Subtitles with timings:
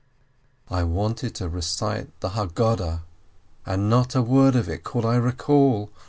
[0.71, 3.03] I wanted to recite the Haggadah,
[3.67, 5.91] and not a word of it could I recall!